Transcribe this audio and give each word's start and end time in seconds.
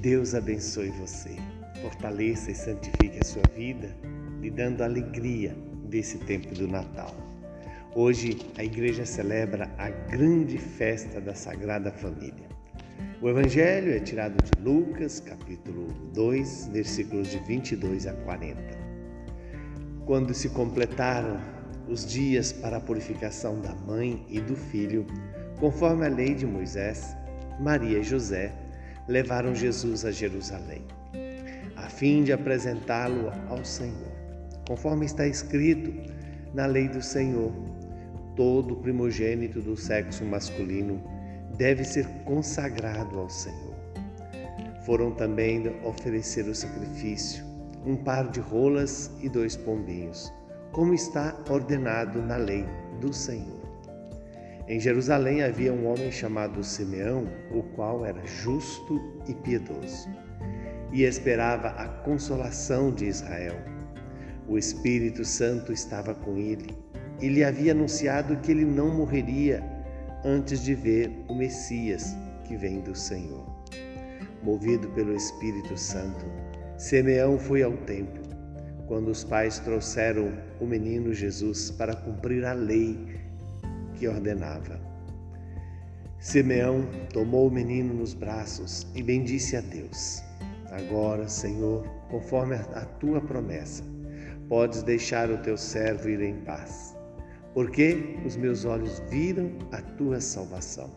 Deus 0.00 0.34
abençoe 0.34 0.88
você, 0.88 1.36
fortaleça 1.82 2.50
e 2.50 2.54
santifique 2.54 3.18
a 3.20 3.22
sua 3.24 3.42
vida, 3.54 3.94
lhe 4.40 4.50
dando 4.50 4.82
alegria 4.82 5.54
desse 5.90 6.16
tempo 6.16 6.54
do 6.54 6.66
Natal. 6.66 7.14
Hoje 7.94 8.38
a 8.56 8.64
igreja 8.64 9.04
celebra 9.04 9.70
a 9.76 9.90
grande 9.90 10.56
festa 10.56 11.20
da 11.20 11.34
Sagrada 11.34 11.92
Família. 11.92 12.48
O 13.20 13.28
evangelho 13.28 13.92
é 13.92 14.00
tirado 14.00 14.42
de 14.42 14.62
Lucas, 14.62 15.20
capítulo 15.20 15.88
2, 16.14 16.70
versículos 16.72 17.28
de 17.28 17.38
22 17.40 18.06
a 18.06 18.14
40. 18.14 18.58
Quando 20.06 20.32
se 20.32 20.48
completaram 20.48 21.38
os 21.86 22.06
dias 22.06 22.54
para 22.54 22.78
a 22.78 22.80
purificação 22.80 23.60
da 23.60 23.74
mãe 23.74 24.24
e 24.30 24.40
do 24.40 24.56
filho, 24.56 25.06
conforme 25.58 26.06
a 26.06 26.08
lei 26.08 26.34
de 26.34 26.46
Moisés, 26.46 27.14
Maria 27.60 27.98
e 27.98 28.02
José 28.02 28.69
levaram 29.10 29.54
Jesus 29.54 30.04
a 30.04 30.12
Jerusalém, 30.12 30.84
a 31.76 31.88
fim 31.88 32.22
de 32.22 32.32
apresentá-lo 32.32 33.32
ao 33.48 33.64
Senhor. 33.64 34.12
Conforme 34.68 35.04
está 35.04 35.26
escrito 35.26 35.92
na 36.54 36.66
lei 36.66 36.88
do 36.88 37.02
Senhor, 37.02 37.52
todo 38.36 38.76
primogênito 38.76 39.60
do 39.60 39.76
sexo 39.76 40.24
masculino 40.24 41.02
deve 41.58 41.84
ser 41.84 42.06
consagrado 42.24 43.18
ao 43.18 43.28
Senhor. 43.28 43.74
Foram 44.86 45.10
também 45.10 45.68
oferecer 45.84 46.46
o 46.46 46.54
sacrifício, 46.54 47.44
um 47.84 47.96
par 47.96 48.28
de 48.30 48.38
rolas 48.38 49.10
e 49.20 49.28
dois 49.28 49.56
pombinhos, 49.56 50.32
como 50.70 50.94
está 50.94 51.36
ordenado 51.48 52.22
na 52.22 52.36
lei 52.36 52.64
do 53.00 53.12
Senhor. 53.12 53.59
Em 54.70 54.78
Jerusalém 54.78 55.42
havia 55.42 55.72
um 55.72 55.84
homem 55.84 56.12
chamado 56.12 56.62
Simeão, 56.62 57.26
o 57.50 57.60
qual 57.74 58.06
era 58.06 58.24
justo 58.24 59.00
e 59.26 59.34
piedoso, 59.34 60.08
e 60.92 61.02
esperava 61.02 61.70
a 61.70 61.88
consolação 61.88 62.94
de 62.94 63.06
Israel. 63.06 63.56
O 64.46 64.56
Espírito 64.56 65.24
Santo 65.24 65.72
estava 65.72 66.14
com 66.14 66.36
ele 66.36 66.68
e 67.20 67.26
lhe 67.26 67.42
havia 67.42 67.72
anunciado 67.72 68.36
que 68.36 68.52
ele 68.52 68.64
não 68.64 68.94
morreria 68.94 69.60
antes 70.24 70.62
de 70.62 70.76
ver 70.76 71.10
o 71.28 71.34
Messias 71.34 72.14
que 72.44 72.56
vem 72.56 72.80
do 72.80 72.94
Senhor. 72.94 73.44
Movido 74.40 74.88
pelo 74.90 75.16
Espírito 75.16 75.76
Santo, 75.76 76.24
Simeão 76.78 77.40
foi 77.40 77.64
ao 77.64 77.76
templo, 77.78 78.22
quando 78.86 79.08
os 79.08 79.24
pais 79.24 79.58
trouxeram 79.58 80.32
o 80.60 80.64
menino 80.64 81.12
Jesus 81.12 81.72
para 81.72 81.96
cumprir 81.96 82.44
a 82.44 82.52
lei 82.52 83.29
que 84.00 84.08
ordenava. 84.08 84.80
Simeão 86.18 86.84
tomou 87.12 87.46
o 87.46 87.50
menino 87.50 87.94
nos 87.94 88.14
braços 88.14 88.84
e 88.96 89.02
bendisse 89.02 89.56
a 89.56 89.60
Deus. 89.60 90.24
Agora, 90.72 91.28
Senhor, 91.28 91.86
conforme 92.10 92.56
a 92.56 92.84
tua 92.98 93.20
promessa, 93.20 93.84
podes 94.48 94.82
deixar 94.82 95.30
o 95.30 95.38
teu 95.38 95.56
servo 95.56 96.08
ir 96.08 96.20
em 96.20 96.40
paz 96.40 96.98
porque 97.54 98.16
os 98.24 98.36
meus 98.36 98.64
olhos 98.64 99.02
viram 99.10 99.50
a 99.72 99.80
tua 99.80 100.20
salvação, 100.20 100.90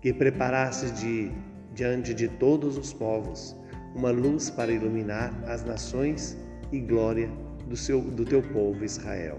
que 0.00 0.12
preparastes 0.12 0.92
de, 1.00 1.30
diante 1.74 2.14
de 2.14 2.28
todos 2.28 2.76
os 2.76 2.92
povos 2.92 3.56
uma 3.94 4.10
luz 4.10 4.48
para 4.48 4.72
iluminar 4.72 5.32
as 5.46 5.64
nações 5.64 6.36
e 6.70 6.80
glória 6.80 7.28
do, 7.66 7.76
seu, 7.76 8.00
do 8.00 8.24
teu 8.24 8.42
povo 8.42 8.84
Israel. 8.84 9.38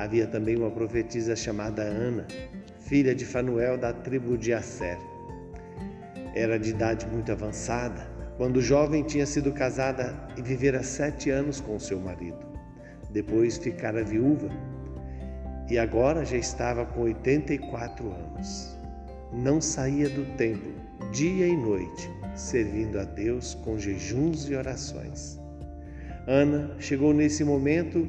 Havia 0.00 0.26
também 0.26 0.56
uma 0.56 0.70
profetisa 0.70 1.36
chamada 1.36 1.82
Ana, 1.82 2.26
filha 2.78 3.14
de 3.14 3.26
Fanuel 3.26 3.76
da 3.76 3.92
tribo 3.92 4.38
de 4.38 4.50
Asser. 4.50 4.96
Era 6.34 6.58
de 6.58 6.70
idade 6.70 7.06
muito 7.06 7.30
avançada 7.30 8.08
quando 8.38 8.62
jovem, 8.62 9.02
tinha 9.02 9.26
sido 9.26 9.52
casada 9.52 10.18
e 10.38 10.40
vivera 10.40 10.82
sete 10.82 11.28
anos 11.28 11.60
com 11.60 11.78
seu 11.78 12.00
marido. 12.00 12.38
Depois 13.10 13.58
ficara 13.58 14.02
viúva 14.02 14.48
e 15.68 15.76
agora 15.76 16.24
já 16.24 16.38
estava 16.38 16.86
com 16.86 17.02
84 17.02 18.10
anos. 18.10 18.74
Não 19.34 19.60
saía 19.60 20.08
do 20.08 20.24
templo 20.38 20.72
dia 21.12 21.46
e 21.46 21.54
noite, 21.54 22.10
servindo 22.34 22.98
a 22.98 23.04
Deus 23.04 23.52
com 23.62 23.78
jejuns 23.78 24.48
e 24.48 24.54
orações. 24.54 25.38
Ana 26.26 26.74
chegou 26.78 27.12
nesse 27.12 27.44
momento 27.44 28.08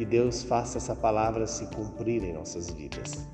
Que 0.00 0.06
Deus 0.06 0.42
faça 0.42 0.78
essa 0.78 0.96
palavra 0.96 1.46
se 1.46 1.66
cumprir 1.76 2.24
em 2.24 2.32
nossas 2.32 2.70
vidas. 2.70 3.28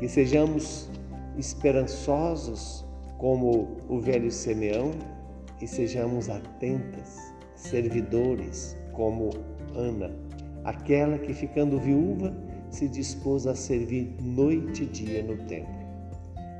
Que 0.00 0.08
sejamos 0.08 0.90
esperançosos 1.38 2.84
como 3.18 3.76
o 3.88 4.00
velho 4.00 4.28
Simeão 4.28 4.90
e 5.60 5.66
sejamos 5.68 6.28
atentas, 6.28 7.32
servidores 7.54 8.76
como 8.90 9.30
Ana, 9.76 10.10
aquela 10.64 11.18
que 11.18 11.32
ficando 11.32 11.78
viúva 11.78 12.34
se 12.68 12.88
dispôs 12.88 13.46
a 13.46 13.54
servir 13.54 14.12
noite 14.20 14.82
e 14.82 14.86
dia 14.86 15.22
no 15.22 15.36
templo. 15.44 15.86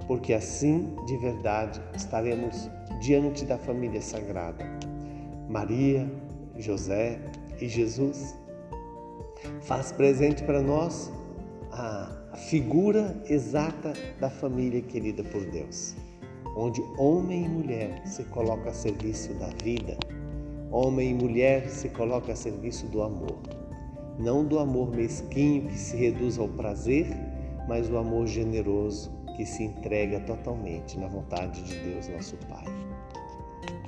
Porque 0.06 0.34
assim, 0.34 0.94
de 1.04 1.16
verdade, 1.16 1.82
estaremos 1.96 2.70
diante 3.00 3.44
da 3.44 3.58
família 3.58 4.00
sagrada. 4.00 4.64
Maria, 5.48 6.08
José 6.60 7.18
e 7.60 7.66
Jesus 7.66 8.40
faz 9.62 9.92
presente 9.92 10.42
para 10.44 10.60
nós 10.60 11.12
a 11.70 12.36
figura 12.48 13.22
exata 13.28 13.92
da 14.20 14.28
família 14.30 14.82
querida 14.82 15.22
por 15.24 15.44
Deus 15.46 15.94
onde 16.56 16.82
homem 16.98 17.44
e 17.44 17.48
mulher 17.48 18.02
se 18.06 18.24
colocam 18.24 18.68
a 18.68 18.74
serviço 18.74 19.32
da 19.34 19.48
vida, 19.62 19.96
homem 20.70 21.10
e 21.10 21.14
mulher 21.14 21.68
se 21.68 21.88
colocam 21.88 22.32
a 22.32 22.36
serviço 22.36 22.86
do 22.86 23.02
amor. 23.02 23.38
Não 24.18 24.44
do 24.44 24.58
amor 24.58 24.94
mesquinho 24.94 25.68
que 25.68 25.78
se 25.78 25.96
reduz 25.96 26.38
ao 26.38 26.48
prazer, 26.48 27.06
mas 27.66 27.90
o 27.90 27.96
amor 27.96 28.26
generoso 28.26 29.10
que 29.36 29.46
se 29.46 29.62
entrega 29.62 30.20
totalmente 30.20 30.98
na 30.98 31.08
vontade 31.08 31.62
de 31.62 31.74
Deus, 31.78 32.08
nosso 32.08 32.36
Pai. 32.48 32.64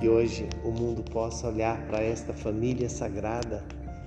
Que 0.01 0.09
hoje 0.09 0.49
o 0.65 0.71
mundo 0.71 1.03
possa 1.03 1.49
olhar 1.49 1.87
para 1.87 2.03
esta 2.03 2.33
família 2.33 2.89
sagrada 2.89 3.63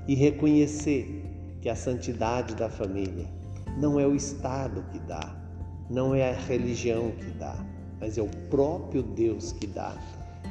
e 0.08 0.16
reconhecer 0.16 1.27
que 1.68 1.72
a 1.72 1.76
santidade 1.76 2.56
da 2.56 2.70
família 2.70 3.28
não 3.78 4.00
é 4.00 4.08
o 4.08 4.16
Estado 4.16 4.86
que 4.90 5.00
dá, 5.00 5.36
não 5.90 6.16
é 6.16 6.30
a 6.30 6.34
religião 6.34 7.12
que 7.12 7.30
dá, 7.32 7.58
mas 8.00 8.18
é 8.18 8.22
o 8.22 8.30
próprio 8.50 9.04
Deus 9.04 9.52
que 9.52 9.68
dá 9.68 9.94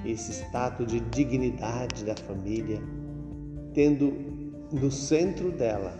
esse 0.05 0.31
status 0.31 0.87
de 0.87 1.01
dignidade 1.01 2.05
da 2.05 2.15
família, 2.15 2.83
tendo 3.73 4.13
no 4.71 4.91
centro 4.91 5.51
dela 5.53 5.97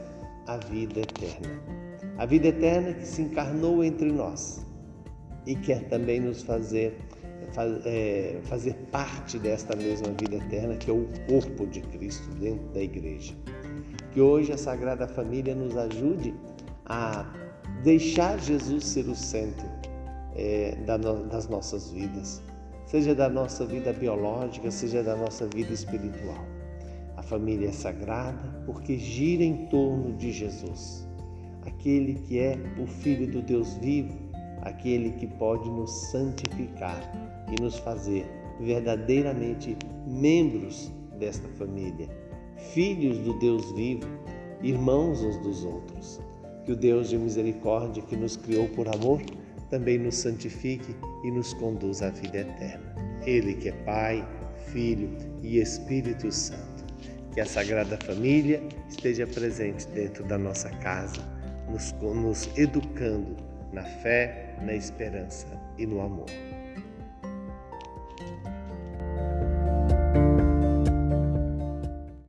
a 0.47 0.59
vida 0.59 1.01
eterna. 1.01 1.63
A 2.19 2.27
vida 2.27 2.49
eterna 2.49 2.93
que 2.93 3.07
se 3.07 3.23
encarnou 3.23 3.83
entre 3.83 4.13
nós 4.13 4.67
e 5.47 5.57
quer 5.57 5.89
também 5.89 6.21
nos 6.21 6.43
fazer, 6.43 6.95
é, 7.87 8.39
fazer 8.43 8.75
parte 8.93 9.39
desta 9.39 9.75
mesma 9.75 10.09
vida 10.09 10.37
eterna, 10.37 10.77
que 10.77 10.91
é 10.91 10.93
o 10.93 11.09
corpo 11.27 11.67
de 11.67 11.81
Cristo 11.81 12.29
dentro 12.35 12.69
da 12.75 12.83
igreja. 12.83 13.35
Que 14.17 14.21
hoje 14.23 14.51
a 14.51 14.57
Sagrada 14.57 15.07
Família 15.07 15.55
nos 15.55 15.77
ajude 15.77 16.35
a 16.87 17.31
deixar 17.85 18.39
Jesus 18.41 18.87
ser 18.87 19.07
o 19.11 19.15
centro 19.15 19.69
é, 20.35 20.75
das 21.31 21.47
nossas 21.51 21.91
vidas, 21.91 22.43
seja 22.87 23.15
da 23.15 23.29
nossa 23.29 23.67
vida 23.67 23.93
biológica, 23.93 24.71
seja 24.71 25.03
da 25.03 25.15
nossa 25.15 25.47
vida 25.47 25.71
espiritual. 25.71 26.43
A 27.15 27.23
família 27.23 27.69
é 27.69 27.73
sagrada 27.73 28.63
porque 28.65 28.97
gira 28.97 29.45
em 29.45 29.67
torno 29.67 30.17
de 30.17 30.33
Jesus, 30.33 31.07
aquele 31.67 32.15
que 32.15 32.39
é 32.39 32.59
o 32.83 32.87
Filho 32.87 33.31
do 33.31 33.43
Deus 33.43 33.75
vivo, 33.75 34.17
aquele 34.63 35.11
que 35.11 35.27
pode 35.27 35.69
nos 35.69 35.91
santificar 36.11 37.03
e 37.53 37.61
nos 37.61 37.77
fazer 37.81 38.25
verdadeiramente 38.61 39.77
membros 40.07 40.91
desta 41.19 41.47
família, 41.59 42.09
filhos 42.57 43.19
do 43.19 43.39
Deus 43.39 43.73
vivo, 43.73 44.07
irmãos 44.63 45.23
uns 45.23 45.37
dos 45.39 45.65
outros. 45.65 46.21
Que 46.65 46.73
o 46.73 46.77
Deus 46.77 47.09
de 47.09 47.17
misericórdia 47.17 48.03
que 48.03 48.17
nos 48.17 48.37
criou 48.37 48.69
por 48.69 48.89
amor 48.89 49.23
também 49.71 49.99
nos 49.99 50.17
santifique 50.17 50.95
e 51.25 51.31
nos 51.31 51.55
conduza 51.55 52.09
à 52.09 52.11
vida 52.11 52.39
eterna. 52.39 52.95
Ele 53.25 53.55
que 53.55 53.69
é 53.69 53.73
Pai, 53.73 54.27
Filho 54.73 55.11
e 55.43 55.59
Espírito 55.59 56.31
Santo. 56.33 56.85
Que 57.33 57.41
a 57.41 57.47
Sagrada 57.47 57.99
Família 57.99 58.63
esteja 58.89 59.27
presente 59.27 59.87
dentro 59.89 60.25
da 60.25 60.39
nossa 60.39 60.71
casa, 60.71 61.23
nos, 61.71 61.93
nos 62.01 62.49
educando 62.57 63.37
na 63.73 63.83
fé, 63.83 64.57
na 64.63 64.75
esperança 64.75 65.47
e 65.77 65.87
no 65.87 66.01
amor. 66.01 66.27